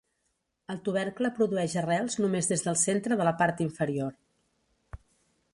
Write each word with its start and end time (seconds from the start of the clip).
El 0.73 0.79
tubercle 0.87 1.31
produeix 1.41 1.75
arrels 1.83 2.17
només 2.23 2.51
des 2.53 2.65
del 2.69 2.81
centre 2.87 3.21
de 3.21 3.31
la 3.31 3.37
part 3.43 3.65
inferior. 3.67 5.01